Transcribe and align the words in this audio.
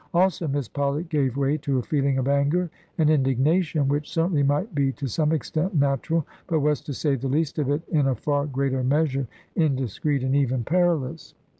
Also 0.15 0.47
Miss 0.47 0.67
Polly 0.67 1.03
gave 1.03 1.37
way 1.37 1.57
to 1.57 1.77
a 1.77 1.83
feeling 1.83 2.17
of 2.17 2.27
anger 2.27 2.71
and 2.97 3.07
indignation, 3.07 3.87
which 3.87 4.09
certainly 4.09 4.41
might 4.41 4.73
be 4.73 4.91
to 4.93 5.05
some 5.05 5.31
extent 5.31 5.75
natural, 5.75 6.25
but 6.47 6.61
was, 6.61 6.81
to 6.81 6.91
say 6.95 7.13
the 7.13 7.27
least 7.27 7.59
of 7.59 7.69
it, 7.69 7.83
in 7.89 8.07
a 8.07 8.15
far 8.15 8.47
greater 8.47 8.83
measure 8.83 9.27
indiscreet, 9.55 10.23
and 10.23 10.35
even 10.35 10.63
perilous. 10.63 11.35